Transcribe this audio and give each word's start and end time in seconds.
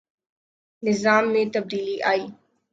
نظام 0.83 1.23
میں 1.33 1.45
تبدیلی 1.53 1.97
آئے۔ 2.01 2.25